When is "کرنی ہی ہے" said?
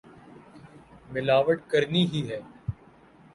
1.71-2.39